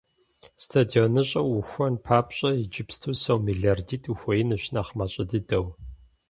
СтадионыщӀэ 0.63 1.41
уухуэн 1.45 1.95
папщӀэ 2.05 2.49
иджыпсту 2.63 3.13
сом 3.23 3.41
мелардитӀ 3.45 4.09
ухуеинущ, 4.13 4.63
нэхъ 4.73 4.93
мащӀэ 4.97 5.23
дыдэу. 5.29 5.65